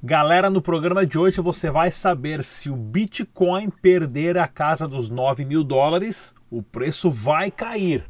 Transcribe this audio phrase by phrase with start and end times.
[0.00, 5.10] Galera, no programa de hoje você vai saber se o Bitcoin perder a casa dos
[5.10, 8.04] 9 mil dólares, o preço vai cair.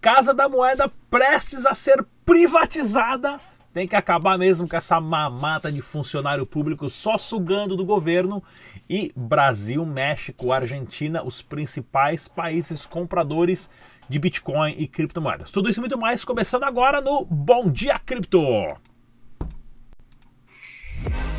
[0.00, 3.40] Casa da Moeda prestes a ser privatizada.
[3.72, 8.40] Tem que acabar mesmo com essa mamata de funcionário público só sugando do governo.
[8.88, 13.68] E Brasil, México, Argentina, os principais países compradores
[14.08, 15.50] de Bitcoin e criptomoedas.
[15.50, 18.40] Tudo isso e muito mais começando agora no Bom Dia Cripto.
[21.06, 21.33] Yeah.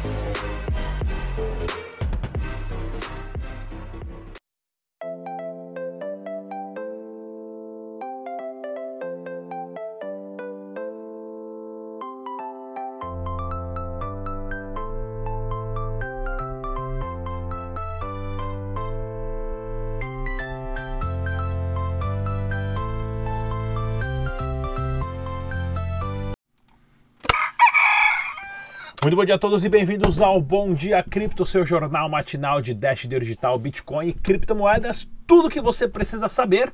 [29.05, 32.73] Muito bom dia a todos e bem-vindos ao Bom Dia Cripto, seu jornal matinal de
[32.73, 35.07] Dash Digital, Bitcoin e criptomoedas.
[35.27, 36.71] Tudo que você precisa saber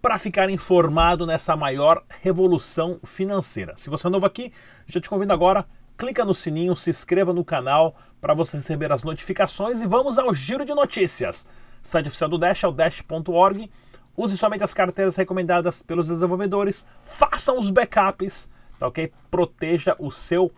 [0.00, 3.74] para ficar informado nessa maior revolução financeira.
[3.76, 4.50] Se você é novo aqui,
[4.88, 5.64] já te convido agora,
[5.96, 10.34] clica no sininho, se inscreva no canal para você receber as notificações e vamos ao
[10.34, 11.46] giro de notícias.
[11.80, 13.70] Site oficial do Dash é o dash.org.
[14.16, 18.48] Use somente as carteiras recomendadas pelos desenvolvedores, façam os backups,
[18.80, 19.12] tá ok?
[19.30, 20.52] Proteja o seu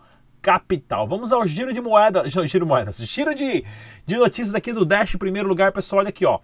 [0.45, 1.07] capital.
[1.07, 3.65] Vamos ao giro de moedas, giro moedas, giro de,
[4.05, 5.15] de notícias aqui do Dash.
[5.15, 6.39] Em primeiro lugar, pessoal, olha aqui, ó,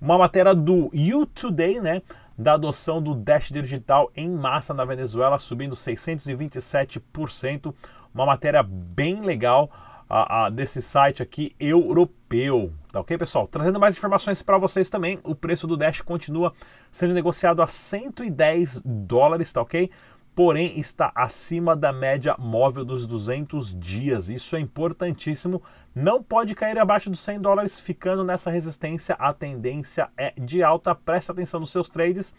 [0.00, 2.02] uma matéria do You Today, né,
[2.36, 7.72] da adoção do Dash digital em massa na Venezuela, subindo 627%.
[8.12, 9.70] Uma matéria bem legal
[10.10, 12.72] a, desse site aqui europeu.
[12.90, 13.46] Tá ok, pessoal?
[13.46, 15.20] Trazendo mais informações para vocês também.
[15.22, 16.52] O preço do Dash continua
[16.90, 19.88] sendo negociado a 110 dólares, tá ok?
[20.36, 24.28] Porém está acima da média móvel dos 200 dias.
[24.28, 25.62] Isso é importantíssimo.
[25.94, 29.16] Não pode cair abaixo dos 100 dólares, ficando nessa resistência.
[29.18, 30.94] A tendência é de alta.
[30.94, 32.34] Preste atenção nos seus trades.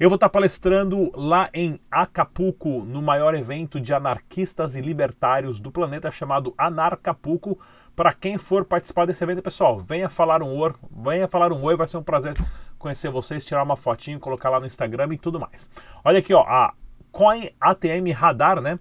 [0.00, 5.70] Eu vou estar palestrando lá em Acapulco, no maior evento de anarquistas e libertários do
[5.70, 7.58] planeta, chamado Anarcapulco.
[7.94, 11.76] Para quem for participar desse evento, pessoal, venha falar um oi, venha falar um oi,
[11.76, 12.34] vai ser um prazer
[12.78, 15.70] conhecer vocês, tirar uma fotinho, colocar lá no Instagram e tudo mais.
[16.02, 16.74] Olha aqui, ó, a
[17.12, 18.78] Coin ATM Radar, né?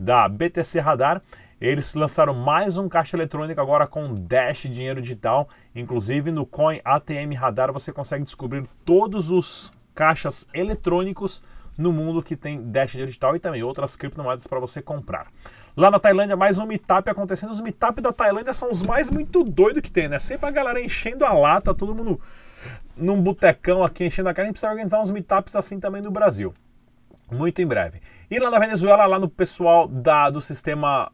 [0.00, 1.22] Da BTC Radar.
[1.60, 5.48] Eles lançaram mais um caixa eletrônico agora com Dash dinheiro digital.
[5.74, 11.42] Inclusive no Coin ATM Radar você consegue descobrir todos os caixas eletrônicos
[11.76, 15.26] no mundo que tem Dash digital e também outras criptomoedas para você comprar.
[15.76, 17.50] Lá na Tailândia, mais um meetup acontecendo.
[17.50, 20.18] Os meetup da Tailândia são os mais muito doidos que tem, né?
[20.18, 22.18] Sempre a galera enchendo a lata, todo mundo
[22.96, 24.44] num botecão aqui enchendo a cara.
[24.44, 26.54] A gente precisa organizar uns meetups assim também no Brasil
[27.30, 28.00] muito em breve.
[28.30, 31.10] E lá na Venezuela, lá no pessoal da, do sistema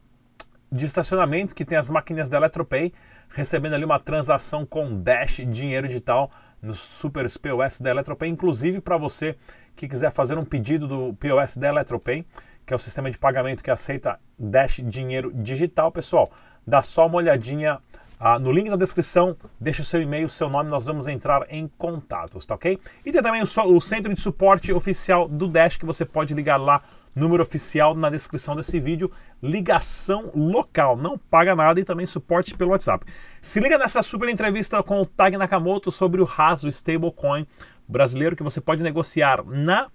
[0.71, 2.91] de estacionamento, que tem as máquinas da Eletropay,
[3.29, 6.31] recebendo ali uma transação com Dash, dinheiro digital,
[6.61, 9.35] no Super POS da Eletropay, inclusive para você
[9.75, 12.25] que quiser fazer um pedido do POS da Eletropay,
[12.65, 16.31] que é o sistema de pagamento que aceita Dash dinheiro digital, pessoal,
[16.65, 17.79] dá só uma olhadinha
[18.19, 21.69] ah, no link na descrição, deixa o seu e-mail, seu nome, nós vamos entrar em
[21.77, 22.79] contatos, tá ok?
[23.05, 26.57] E tem também o, o centro de suporte oficial do Dash, que você pode ligar
[26.57, 26.81] lá,
[27.15, 32.71] número oficial na descrição desse vídeo, ligação local, não paga nada e também suporte pelo
[32.71, 33.05] WhatsApp.
[33.41, 37.45] Se liga nessa super entrevista com o Tag Nakamoto sobre o RAS, o stablecoin
[37.87, 39.89] brasileiro, que você pode negociar na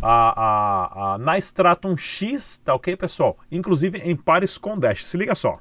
[0.00, 3.36] a, a, a, na Stratum X, tá ok, pessoal?
[3.50, 5.04] Inclusive em pares com Dash.
[5.04, 5.58] Se liga só.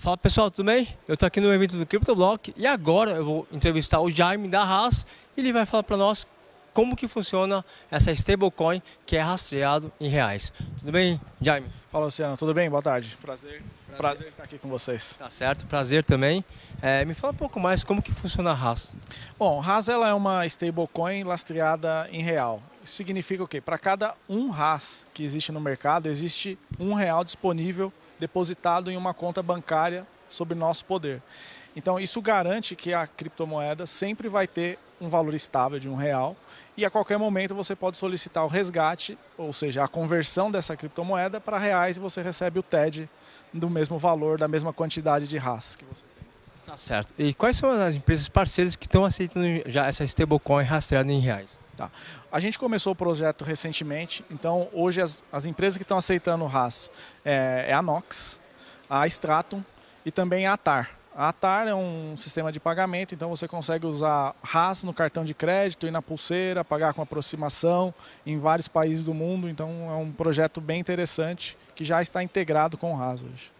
[0.00, 0.88] Fala pessoal, tudo bem?
[1.06, 4.62] Eu estou aqui no evento do CryptoBlock e agora eu vou entrevistar o Jaime da
[4.62, 5.06] Haas
[5.36, 6.26] e ele vai falar para nós
[6.72, 10.54] como que funciona essa stablecoin que é rastreado em reais.
[10.78, 11.66] Tudo bem, Jaime?
[11.92, 12.70] Fala Luciano, tudo bem?
[12.70, 13.14] Boa tarde.
[13.20, 15.16] Prazer, prazer, prazer estar aqui com vocês.
[15.18, 16.42] Tá certo, prazer também.
[16.80, 18.94] É, me fala um pouco mais como que funciona a Haas.
[19.38, 22.62] Bom, Haas ela é uma stablecoin lastreada em real.
[22.82, 23.60] Isso significa o quê?
[23.60, 29.12] Para cada um Haas que existe no mercado, existe um real disponível depositado em uma
[29.12, 31.20] conta bancária sob nosso poder.
[31.74, 36.36] Então isso garante que a criptomoeda sempre vai ter um valor estável de um real
[36.76, 41.40] e a qualquer momento você pode solicitar o resgate, ou seja, a conversão dessa criptomoeda
[41.40, 43.08] para reais e você recebe o TED
[43.52, 46.28] do mesmo valor, da mesma quantidade de RAS que você tem.
[46.66, 47.12] Tá certo.
[47.18, 51.59] E quais são as empresas parceiras que estão aceitando já essa stablecoin rastreada em reais?
[51.80, 51.90] Tá.
[52.30, 56.46] A gente começou o projeto recentemente, então hoje as, as empresas que estão aceitando o
[56.46, 56.90] RAS
[57.24, 58.38] é, é, a Nox,
[58.88, 59.62] a Stratum
[60.04, 60.90] e também a Atar.
[61.16, 65.32] A Atar é um sistema de pagamento, então você consegue usar RAS no cartão de
[65.32, 67.94] crédito e na pulseira, pagar com aproximação
[68.26, 72.76] em vários países do mundo, então é um projeto bem interessante que já está integrado
[72.76, 73.50] com o RAS hoje.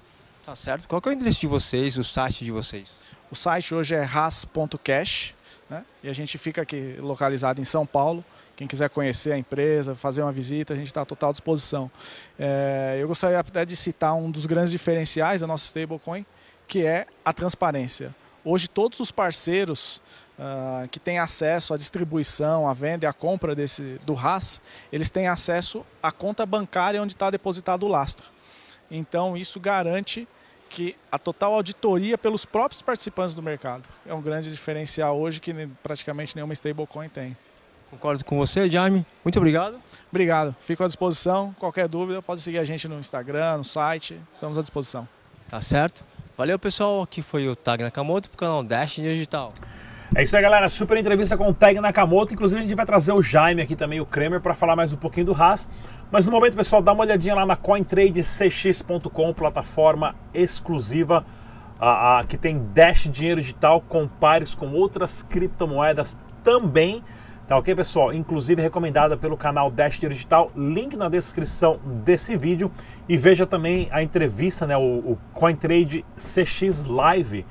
[0.44, 0.86] Tá certo.
[0.86, 2.90] Qual é o endereço de vocês, o site de vocês?
[3.30, 5.39] O site hoje é ras.cash
[5.70, 5.84] né?
[6.02, 8.24] e a gente fica aqui localizado em São Paulo.
[8.56, 11.90] Quem quiser conhecer a empresa, fazer uma visita, a gente está à total disposição.
[12.38, 16.26] É, eu gostaria até de citar um dos grandes diferenciais da nossa stablecoin,
[16.68, 18.14] que é a transparência.
[18.44, 20.00] Hoje todos os parceiros
[20.38, 24.60] uh, que têm acesso à distribuição, à venda e à compra desse, do RAS,
[24.92, 28.26] eles têm acesso à conta bancária onde está depositado o lastro.
[28.90, 30.26] Então isso garante
[30.70, 33.82] que a total auditoria pelos próprios participantes do mercado.
[34.06, 35.52] É um grande diferencial hoje que
[35.82, 37.36] praticamente nenhuma stablecoin tem.
[37.90, 39.04] Concordo com você, Jaime.
[39.24, 39.76] Muito obrigado.
[40.10, 40.54] Obrigado.
[40.60, 41.52] Fico à disposição.
[41.58, 44.18] Qualquer dúvida, pode seguir a gente no Instagram, no site.
[44.34, 45.08] Estamos à disposição.
[45.50, 46.04] Tá certo.
[46.38, 47.02] Valeu, pessoal.
[47.02, 49.52] Aqui foi o Tag Nakamoto para o canal Dash Digital.
[50.12, 50.68] É isso aí, galera.
[50.68, 52.34] Super entrevista com o Tag Nakamoto.
[52.34, 54.96] Inclusive, a gente vai trazer o Jaime aqui também, o Kramer, para falar mais um
[54.96, 55.68] pouquinho do Haas.
[56.10, 61.24] Mas no momento, pessoal, dá uma olhadinha lá na CoinTradeCX.com, plataforma exclusiva
[61.80, 63.80] uh, uh, que tem Dash Dinheiro Digital.
[63.82, 67.04] Compares com outras criptomoedas também.
[67.46, 68.12] Tá ok, pessoal?
[68.12, 72.68] Inclusive recomendada pelo canal Dash Digital, link na descrição desse vídeo.
[73.08, 77.46] E veja também a entrevista, né, o, o CoinTrade CX Live,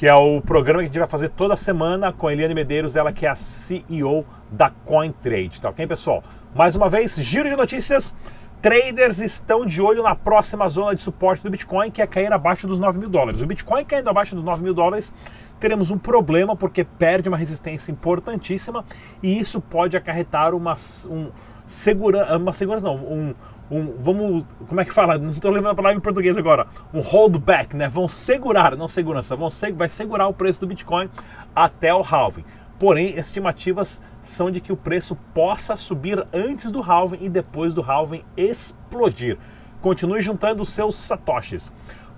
[0.00, 2.96] que é o programa que a gente vai fazer toda semana com a Eliane Medeiros,
[2.96, 5.60] ela que é a CEO da CoinTrade.
[5.60, 6.24] Tá ok, pessoal?
[6.54, 8.14] Mais uma vez, giro de notícias.
[8.62, 12.66] Traders estão de olho na próxima zona de suporte do Bitcoin, que é cair abaixo
[12.66, 13.42] dos 9 mil dólares.
[13.42, 15.12] O Bitcoin caindo abaixo dos 9 mil dólares,
[15.60, 18.86] teremos um problema porque perde uma resistência importantíssima
[19.22, 20.72] e isso pode acarretar uma,
[21.10, 21.28] um,
[21.70, 23.34] segura, uma segurança, não, um,
[23.70, 25.16] um, vamos, como é que fala?
[25.16, 26.66] Não estou lembrando a palavra em português agora.
[26.92, 27.88] Um holdback, né?
[27.88, 31.08] Vão segurar, não segurança, vão vai segurar o preço do Bitcoin
[31.54, 32.44] até o halving.
[32.76, 37.82] Porém, estimativas são de que o preço possa subir antes do halving e depois do
[37.82, 39.38] halving explodir.
[39.80, 41.72] Continue juntando seus satoshis.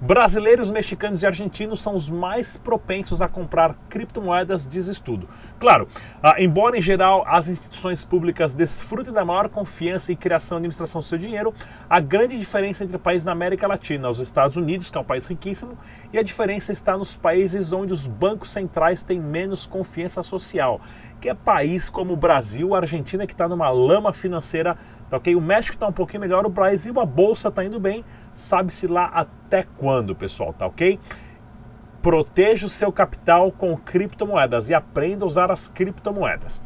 [0.04, 5.28] Brasileiros, mexicanos e argentinos são os mais propensos a comprar criptomoedas, diz estudo.
[5.60, 5.86] Claro,
[6.20, 11.02] ah, embora em geral as instituições públicas desfrutem da maior confiança e criação e administração
[11.02, 11.54] do seu dinheiro,
[11.88, 15.28] a grande diferença entre países na América Latina, os Estados Unidos, que é um país
[15.28, 15.78] riquíssimo,
[16.12, 20.80] e a diferença está nos países onde os bancos centrais têm menos confiança social,
[21.20, 24.76] que é país como o Brasil, a Argentina que está numa lama financeira
[25.12, 25.36] Tá ok?
[25.36, 28.04] O México está um pouquinho melhor, o Brasil, a bolsa está indo bem,
[28.34, 30.98] sabe-se lá até quando, pessoal, tá ok?
[32.02, 36.60] Proteja o seu capital com criptomoedas e aprenda a usar as criptomoedas.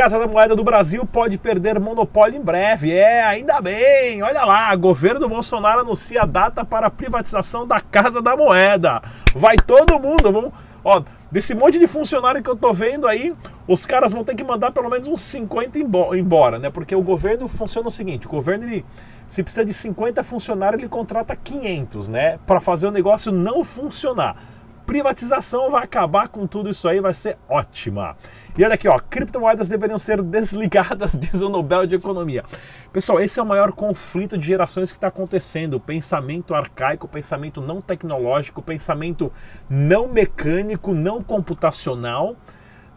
[0.00, 2.90] Casa da Moeda do Brasil pode perder monopólio em breve.
[2.90, 4.22] É, ainda bem.
[4.22, 9.02] Olha lá, governo Bolsonaro anuncia a data para a privatização da Casa da Moeda.
[9.34, 10.52] Vai todo mundo, vamos,
[10.82, 13.34] ó, desse monte de funcionário que eu tô vendo aí,
[13.68, 16.70] os caras vão ter que mandar pelo menos uns 50 embora, né?
[16.70, 18.86] Porque o governo funciona o seguinte, o governo ele
[19.28, 24.34] se precisa de 50 funcionários, ele contrata 500, né, para fazer o negócio não funcionar
[24.90, 28.16] privatização vai acabar com tudo isso aí, vai ser ótima.
[28.58, 32.42] E olha aqui, ó, criptomoedas deveriam ser desligadas, diz o Nobel de Economia.
[32.92, 35.78] Pessoal, esse é o maior conflito de gerações que está acontecendo.
[35.78, 39.30] Pensamento arcaico, pensamento não tecnológico, pensamento
[39.68, 42.34] não mecânico, não computacional.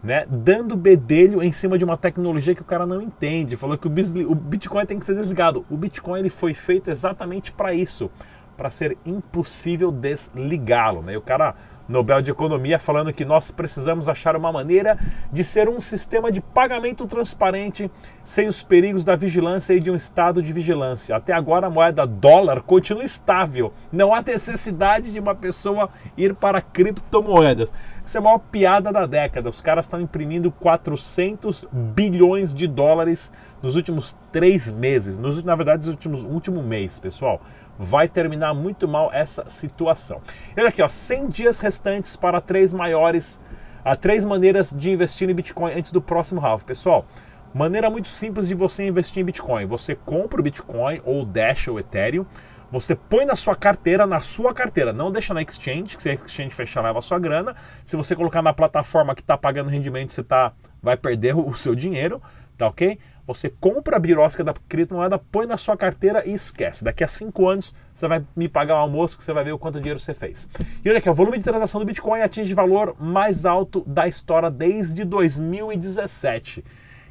[0.01, 3.55] Né, dando bedelho em cima de uma tecnologia que o cara não entende.
[3.55, 5.65] Falou que o Bitcoin tem que ser desligado.
[5.69, 8.11] O Bitcoin ele foi feito exatamente para isso,
[8.57, 11.01] para ser impossível desligá-lo.
[11.01, 11.13] Né?
[11.13, 11.55] E o cara
[11.87, 14.97] Nobel de Economia falando que nós precisamos achar uma maneira
[15.31, 17.89] de ser um sistema de pagamento transparente
[18.23, 21.15] sem os perigos da vigilância e de um estado de vigilância.
[21.15, 23.73] Até agora a moeda dólar continua estável.
[23.91, 27.73] Não há necessidade de uma pessoa ir para criptomoedas.
[28.05, 29.49] Isso é a maior piada da década.
[29.49, 35.17] Os caras estão imprimindo 400 bilhões de dólares nos últimos três meses.
[35.17, 37.41] Nos, na verdade, nos últimos último mês, pessoal.
[37.77, 40.21] Vai terminar muito mal essa situação.
[40.57, 43.41] Olha aqui, ó, 100 dias restantes para três maiores,
[43.83, 46.63] a três maneiras de investir em Bitcoin antes do próximo half.
[46.63, 47.05] Pessoal,
[47.51, 49.65] maneira muito simples de você investir em Bitcoin.
[49.65, 52.25] Você compra o Bitcoin ou Dash ou Ethereum,
[52.73, 56.13] você põe na sua carteira, na sua carteira, não deixa na exchange, que se a
[56.13, 57.55] exchange fechar leva a sua grana.
[57.85, 61.75] Se você colocar na plataforma que está pagando rendimento, você tá, vai perder o seu
[61.75, 62.19] dinheiro,
[62.57, 62.97] tá ok?
[63.27, 66.83] Você compra a birosca da criptomoeda, põe na sua carteira e esquece.
[66.83, 69.59] Daqui a cinco anos você vai me pagar o almoço que você vai ver o
[69.59, 70.49] quanto dinheiro você fez.
[70.83, 74.49] E olha aqui, o volume de transação do Bitcoin atinge valor mais alto da história
[74.49, 76.63] desde 2017.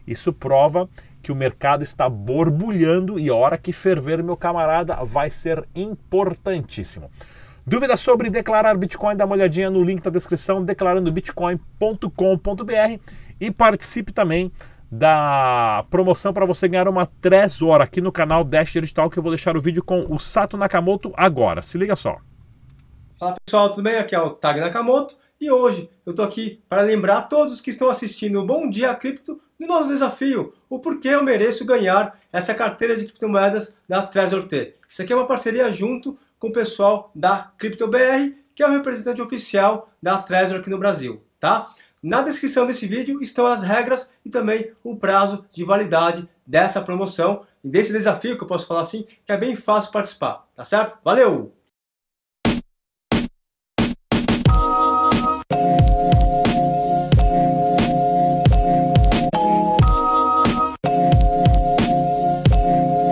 [0.04, 0.88] Isso prova
[1.22, 7.10] que o mercado está borbulhando e a hora que ferver, meu camarada, vai ser importantíssimo.
[7.64, 9.16] Dúvidas sobre declarar Bitcoin?
[9.16, 13.00] Dá uma olhadinha no link na descrição, declarandobitcoin.com.br
[13.40, 14.52] e participe também
[14.90, 19.30] da promoção para você ganhar uma Trezor aqui no canal Dash Digital, que eu vou
[19.30, 21.62] deixar o vídeo com o Sato Nakamoto agora.
[21.62, 22.18] Se liga só.
[23.18, 23.96] Fala pessoal, tudo bem?
[23.96, 27.70] Aqui é o Tag Nakamoto e hoje eu estou aqui para lembrar a todos que
[27.70, 32.52] estão assistindo o Bom Dia Cripto do nosso desafio, o porquê eu mereço ganhar essa
[32.52, 34.74] carteira de criptomoedas da Trezor T.
[34.88, 39.22] Isso aqui é uma parceria junto com o pessoal da CryptoBR, que é o representante
[39.22, 41.70] oficial da Trezor aqui no Brasil, tá?
[42.02, 47.46] Na descrição desse vídeo estão as regras e também o prazo de validade dessa promoção
[47.62, 50.98] e desse desafio, que eu posso falar assim, que é bem fácil participar, tá certo?
[51.04, 51.61] Valeu!